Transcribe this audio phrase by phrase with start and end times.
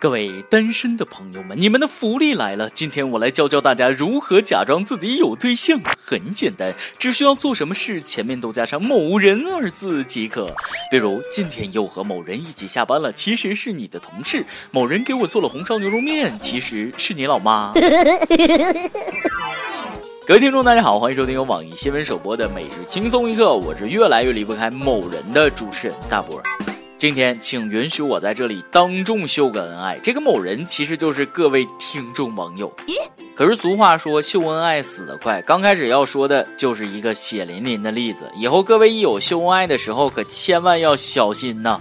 [0.00, 2.70] 各位单身的朋友们，你们的福利来了！
[2.70, 5.78] 今天我来教教大家如何假装自己有对象。
[5.98, 10.56] 很简单，只需要做什么事前面都加上“某人”二字即可。
[10.90, 14.40] 比如今天又和某人一起下班了，其实是你的同事；
[14.70, 17.74] 某人给我做了红烧牛肉面，其实是你老妈。
[20.26, 26.40] 各位听众，大家好，欢迎收听由网易新闻首播的《每日轻松一刻》，我是越来越离不开某人的主持人大波。
[27.00, 29.98] 今天，请允许我在这里当众秀个恩爱。
[30.02, 32.70] 这个某人其实就是各位听众网友。
[33.34, 35.40] 可是俗话说，秀恩爱死得快。
[35.40, 41.78] 刚开始要说的就是一个血淋淋的例子，以后各位一有秀恩爱的时候，可千万要小心呐。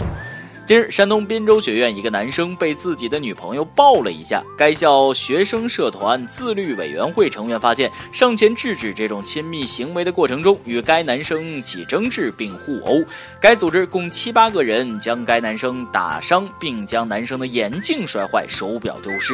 [0.70, 4.44] 近日，山东滨州学院一个男生被自己的女朋友抱了一下。
[4.55, 13.04] 该校学生社团自律委员会成员发现，上前制止这种亲密行为的过程中，与该男生起争执并互殴。
[13.42, 19.34] 该组织共七八个人将该男生打伤，并将男生的眼镜摔坏、手表丢失。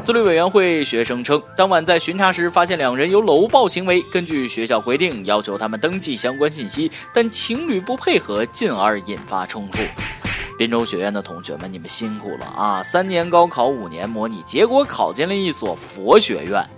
[0.00, 9.80] 自律委员会学生称，当晚在巡查时发现两人有搂抱行为，根据学校规定要求他们登记相关信息，但情侣不配合，进而引发冲突。
[10.58, 12.82] 滨州学院的同学们，你们辛苦了啊！
[12.82, 16.68] 三年高考，五年模拟，结果考进了一所佛学院。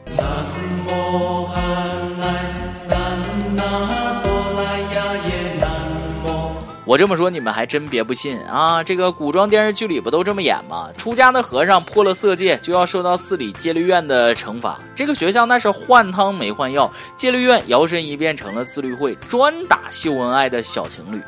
[6.91, 8.83] 我这么说，你们还真别不信啊！
[8.83, 10.89] 这个古装电视剧里不都这么演吗？
[10.99, 14.77] 出家的和尚破了色戒，就要受到寺里戒律院的惩罚。
[14.93, 21.23] 这个学校那是换汤没换药，戒律院摇身一变成了自律会，专打秀恩爱的小情侣。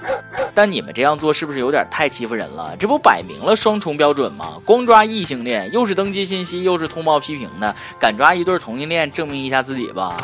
[0.53, 2.77] 但你们这样做是不是有点太欺负人了？
[2.77, 4.55] 这不摆明了双重标准吗？
[4.65, 10.17] 光抓异性恋，又是登记信息，又是通报批评的，敢抓一对同性恋，证明一下自己吧。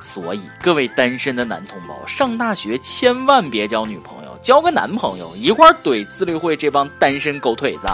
[0.00, 4.19] 所以各位单身的男同胞，上大学千万别交女朋友。
[4.42, 7.86] 交个男朋友一块怼自律会这帮单身狗腿子，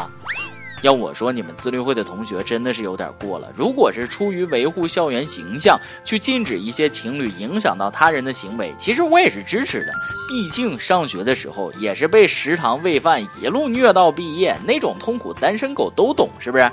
[0.83, 3.49] 要我说，你们自律会的同学真的是有点过了。
[3.55, 9.87] 如果是出于维护校园形象，去禁止一些情侣影响到他人的行为，其实我也是支持的。
[10.29, 16.71] 毕竟上学的时候也是被食堂喂饭一路虐到毕业，那种痛苦单身狗都懂，是不是？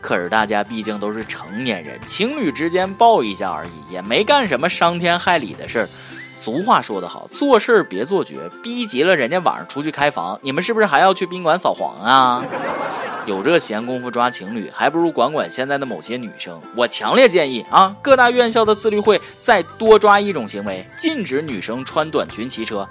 [0.00, 5.88] 可是大家毕竟都是成年人，情侣之间抱一下而已，也没干什么伤天害理的事儿。
[6.36, 12.44] 俗话说得好，做事儿别做绝，逼急了人家晚上出去开房，你们是不是还要去宾馆扫黄啊？
[13.24, 16.60] 有这闲工夫抓情侣，还不如管管现在的某些女生。
[16.76, 22.86] 我强烈建议啊，各大院校的自律会再多抓一种行为，禁止女生穿短裙骑车。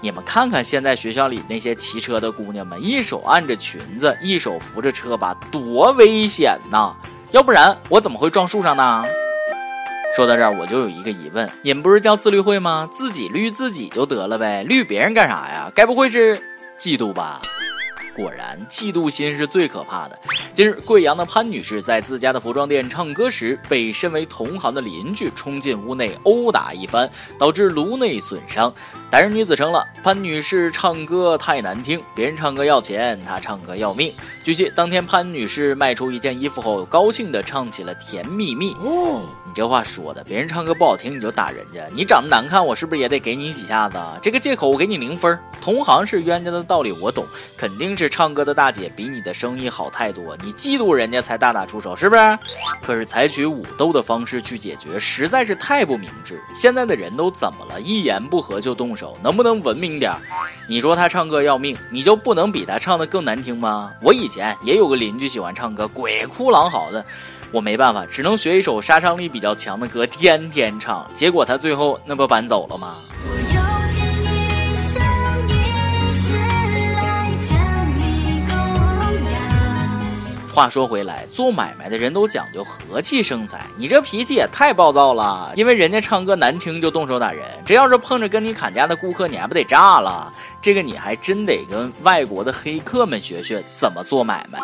[0.00, 6.94] 你们看看现在学校里那些骑车的姑娘们，一手按着裙子，一手扶着车把，多危险呐！
[7.32, 9.04] 要不然我怎么会撞树上呢？
[10.20, 12.86] 说到这儿，我就有一个疑问：你们不是叫自律会吗？
[12.92, 15.72] 自己律自己就得了呗，律别人干啥呀？
[15.74, 16.36] 该不会是
[16.78, 17.40] 嫉妒吧？
[18.20, 20.18] 果然，嫉妒心是最可怕的。
[20.52, 28.70] 近日，贵阳的潘女士在自家的服装店唱歌时，被身为同行的邻居冲进屋内殴打一番，导致颅内损伤。
[29.10, 34.12] 打人女子称了，潘女士唱歌太难听，别人唱歌要钱，她唱歌要命。
[34.44, 38.74] 据悉，当天潘女士卖出一件衣服后，高兴地唱起了《甜蜜蜜》。
[38.76, 43.98] 哦，你这话说的，别人唱歌不好听你就打人家，你长得难看，我是不是也得给你几下子？
[44.22, 45.38] 这个借口我给你零分。
[45.60, 47.26] 同行是冤家的道理我懂，
[47.56, 52.38] 肯定是唱歌的大姐比你的生意好太多，你嫉妒人家才大打出手，是不是？
[52.82, 56.42] 可是采取武斗的方式去解决，实在是太不明智。
[56.54, 57.80] 现在的人都怎么了？
[57.80, 60.12] 一言不合就动手，能不能文明点？
[60.68, 63.92] 你说他唱歌要命，你就不能比他唱的更难听吗？
[64.02, 67.04] 我以前也有个邻居喜欢唱歌，鬼哭狼嚎的，
[67.52, 71.08] 我没办法，只能学一首杀伤力比较强的歌，天天唱。
[71.14, 72.96] 结果他最后那不搬走了吗？
[80.60, 85.50] 话说回来，做买卖的人都讲究和气生财，你这脾气也太暴躁了。
[85.56, 90.30] 因为人家唱歌难听就动手打人，这要是碰着跟你砍价的顾客，你还不得炸了？
[90.60, 94.58] 这个你还真得跟外国的黑客们学学怎么做买卖。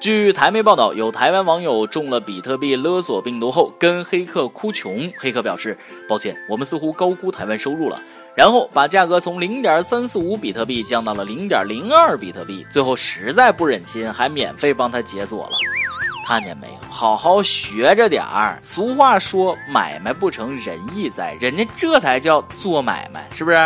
[0.00, 5.12] 据台媒报道，有台湾网友中了比特币勒索病毒后，跟黑客哭穷。
[5.18, 5.76] 黑客表示
[6.08, 8.00] ：“抱歉，我们似乎高估台湾收入了。”
[8.36, 12.66] 然后把价格从零点三四五比特币降到了零点零二比特币。
[12.68, 15.52] 最后实在不忍心，还免费帮他解锁了。
[16.26, 16.74] 看见没有？
[16.90, 18.58] 好好学着点儿。
[18.62, 23.56] 俗话说：“买卖不成仁义在。”人家这才叫做买卖，是不是？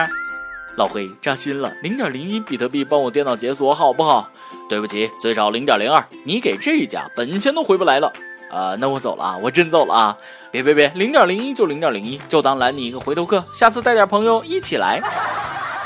[0.77, 4.29] 老黑扎心了，零点零一比特币帮我电脑解锁好不好？
[4.69, 8.13] 对不起，最少零点零二，你给这一家本钱都回不来了。
[8.51, 10.17] 呃，那我走了啊，我真走了啊！
[10.51, 15.03] 别别别，零点零一就零点零一，就当拦你一个回头客，下次带点朋友一起来。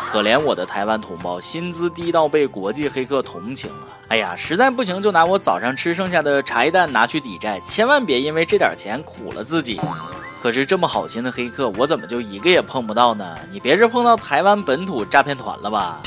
[0.09, 3.89] 可怜我的台湾同胞，薪资低到被国际黑客同情了。
[4.09, 9.81] 哎呀，实在不行就拿我早上吃剩下的茶叶蛋拿去抵债，千万别因为这点钱苦了自己。
[10.41, 13.35] 可是这么好心的黑客，我怎么就一个也碰不到呢？
[13.51, 16.01] 你别是碰到台湾本土诈骗团了吧？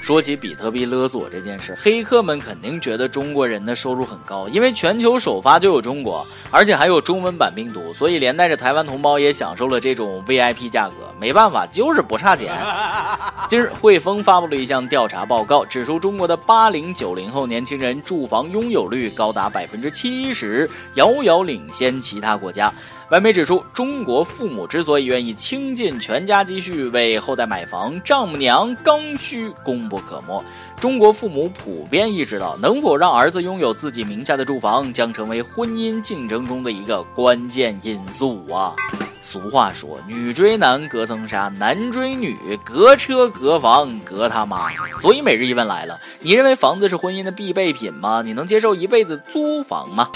[0.00, 10.94] 说起比特币勒索这件事，黑客们肯定觉得中国人的收入很高，因为全球首发就有中国，而且还有中文版病毒，所以连带着台湾同胞也享受了这种 VIP 价格。
[11.20, 12.56] 没办法，就是不差钱。
[13.48, 22.72] 今日汇丰发布了一项调查报告，指出中国的八零九零后年轻人住房拥有率高达百分之七十，遥遥领先其他国家。
[23.10, 30.44] 外媒指出，中国父母之所以愿意倾尽全家积蓄为后代买房，丈母娘刚需功不可没。
[30.78, 38.74] 中国父母普遍意识到，能否让儿子拥有自己名下的住房，将成为婚姻竞争中的一个关键因素啊。
[39.22, 44.68] 俗话说，女追男隔层纱，男追女隔车隔房隔他妈。
[45.00, 48.20] 所以每日一问来了，你认为房子是婚姻的必备品吗？
[48.22, 50.10] 你能接受一辈子租房吗？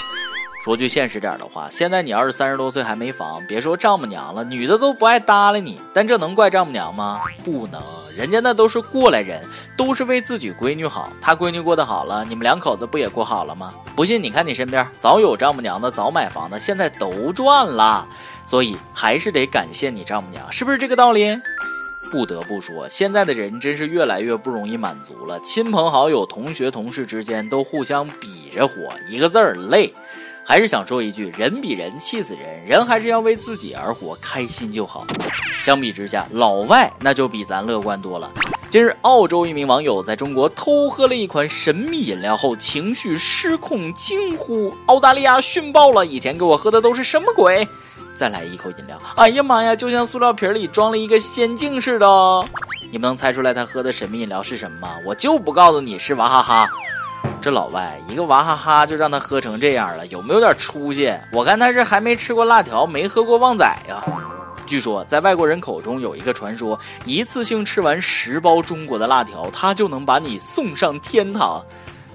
[0.63, 5.77] 说句现实点的话，现在你要是三十多岁还没房，别说丈母娘了，女的都不爱搭理你。
[5.93, 7.19] 但这能怪丈母娘吗？
[7.43, 7.81] 不能，
[8.15, 9.43] 人家那都是过来人，
[9.75, 11.11] 都是为自己闺女好。
[11.19, 13.73] 她闺女过得好了，你们两口子不也过好了吗？
[13.93, 18.07] 不信你看你身边，早有丈母娘的，早买房的，现在都赚了。
[18.45, 21.37] 所以还是得感谢你丈母娘，是不是这个道理？
[22.09, 28.75] 不得不说，现在的人真是越来越不容易满足了，亲朋好友、同学、同事之间都互相比着活，
[29.09, 29.93] 一个字儿累。
[30.45, 35.05] 还是想说一句，人比人气死人，人还是要为自己而活，开心就好。
[35.61, 38.29] 相比之下，老外那就比咱乐观多了。
[38.69, 46.05] 近日，澳洲一名网友在中国偷喝了一款神秘饮料后，情绪失控，惊呼：“澳大利亚逊爆了！
[46.05, 47.67] 以前给我喝的都是什么鬼？”
[48.13, 52.45] 再来一口饮料，哎呀妈呀，就像塑料瓶里装了一个仙境似的。
[52.91, 54.95] 你们能猜出来他喝的神秘饮料是什么吗？
[55.05, 56.67] 我就不告诉你是娃哈哈。
[57.43, 61.13] 这老外一个娃哈哈就让他喝成这样了，有没有点出息？
[61.29, 64.01] 我看他是还没吃过辣条，没喝过旺仔呀。
[64.65, 71.61] 据说在外国人口中有一个传说，一次性吃完十包中国的辣条，他就能把你送上天堂。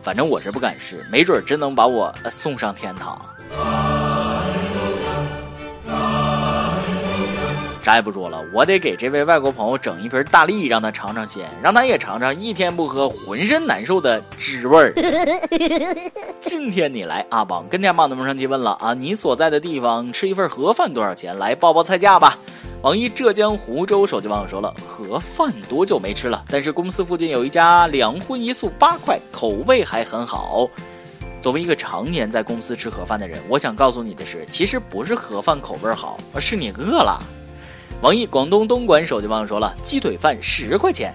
[0.01, 3.21] 反正我是不敢试，没准真能把我送上天堂。
[7.89, 14.93] 啥也不说了，我得给这位外国朋友整一瓶大力，让他尝尝鲜，让他也尝尝一天不喝浑身难受的滋味儿。
[16.39, 21.39] 今天你来阿邦跟天妈的们上提问了啊，你所在的地方吃一份盒饭多少钱？
[21.39, 22.37] 来报报菜价吧。
[22.83, 26.45] 网易浙江湖州手机网友说了，盒饭多久没吃了？
[26.51, 30.69] 但是公司附近有一家两荤一素八块，口味还很好。
[31.41, 37.19] 作为一个常年在公司吃盒饭的人，我想告诉你的是，其实不是盒饭口味好，而是你饿了。
[38.01, 41.15] 网易广东东莞手机网友说了，鸡腿饭十块钱，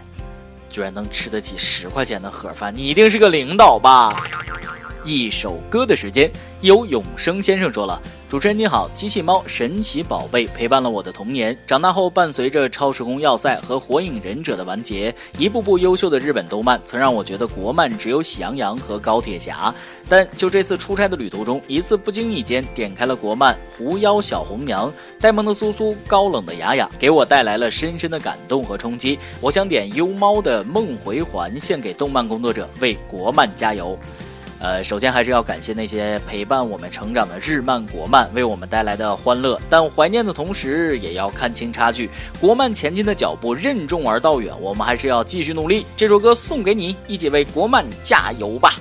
[0.70, 4.14] 居然能吃得起十块钱的盒饭，你一定是个领导吧？
[5.06, 6.32] 一首歌的时间，
[6.62, 8.02] 有永生先生说了。
[8.34, 19.72] 主持人你好，机器猫神奇宝贝陪伴了我的童年，长大后伴随着超时空要塞和火影忍者的完结，一部部优秀的日本动漫曾让我觉得国漫只有喜羊羊和高铁侠。
[20.10, 24.90] 但就这次出差的旅途中，一次不经意间点开了国漫《狐妖小红娘》，
[25.22, 29.20] 呆萌的苏苏，高冷的雅雅，给我带来了深深的感动和冲击。
[29.42, 33.96] 我想点优猫的《梦回环》，献给动漫工作者，为国漫加油。
[34.64, 39.60] 呃，首先还是要感谢那些陪伴我们成长的日漫、国漫，为我们带来的欢乐。
[39.70, 42.10] 但怀念的同时，也要看清差距。
[42.40, 45.86] 国漫前进的脚步任重而道远，我们还是要继续努力。
[45.98, 48.72] 这首歌送给你，一起为国漫加油吧！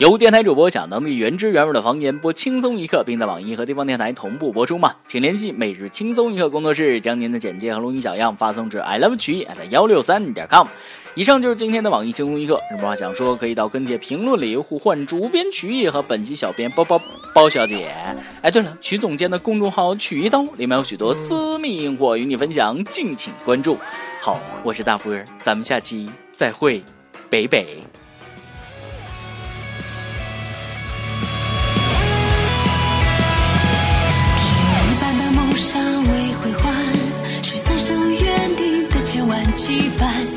[0.00, 4.92] 由电台主播想当地原汁原味的方言，播轻松一刻，并在网易和地方电台同步播出吗？
[5.06, 10.66] 请联系每日轻松一刻工作室，将您的简介和录音小样发送至 i love 曲艺 at 幺六三点 com。
[11.14, 17.00] 以上就是今天的网易轻松一刻，有什么话想说，可以到跟帖评论里互换主编曲艺和本期小编包包
[17.32, 17.94] 包小姐。
[18.42, 23.78] 哎，对了，曲总监的公众号曲一刀里面有许多私密硬货与你分享，敬请关注。
[24.20, 26.82] 好，我是大波儿，咱们下期再会，
[27.30, 27.78] 北北。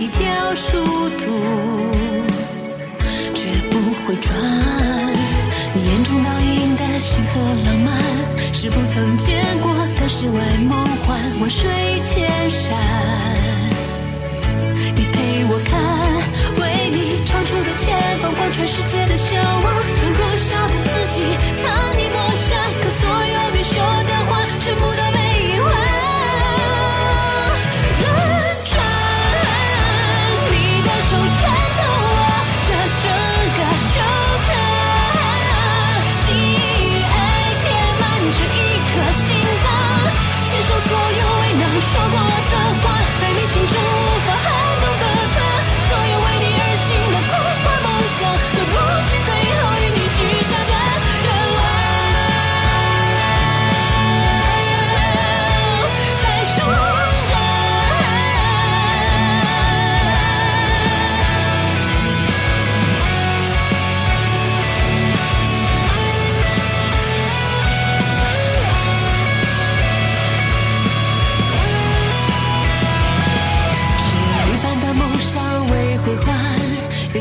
[0.07, 0.83] 条殊
[1.17, 1.25] 途，
[3.33, 4.35] 绝不会转。
[5.73, 8.01] 你眼中倒映的星河浪漫，
[8.53, 11.19] 是不曾见过的世外梦幻。
[11.39, 11.69] 万水
[12.01, 12.77] 千山，
[14.95, 15.79] 你陪我看，
[16.59, 21.21] 为你闯出的前方，贯穿世界的向往，将弱小的自己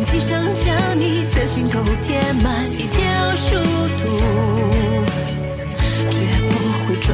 [0.09, 3.57] 今生将你的心头填满一条殊
[3.99, 4.17] 途，
[6.09, 6.17] 绝
[6.49, 6.55] 不
[6.87, 7.13] 会转。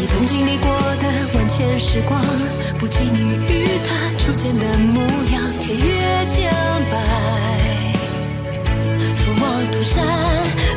[0.00, 0.70] 一同经历过
[1.02, 1.04] 的
[1.34, 2.18] 万千时光，
[2.78, 6.40] 不及你与他初见的模样，天月将
[6.88, 6.94] 白，
[9.16, 10.06] 俯望涂山，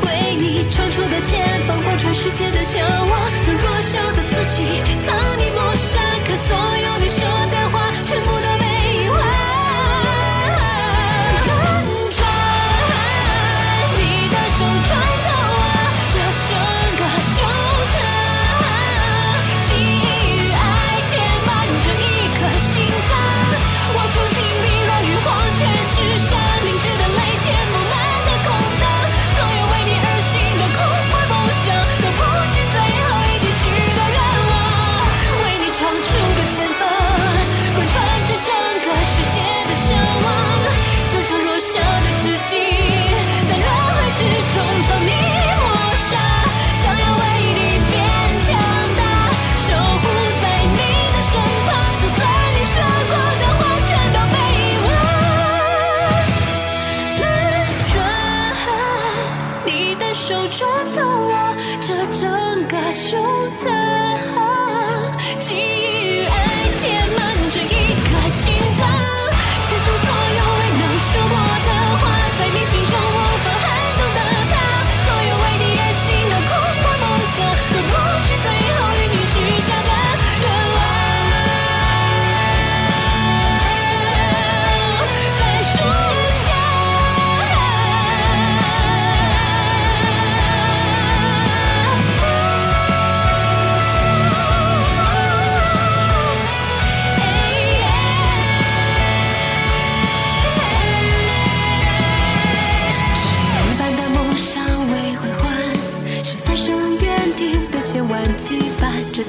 [0.05, 5.12] 为你闯出的前方，贯穿世界的向往，将弱小的自己藏。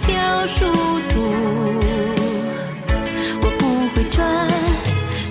[0.01, 0.65] 条殊
[1.09, 1.21] 途
[3.43, 4.49] 我不会转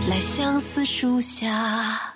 [0.09, 2.12] 来相思树下。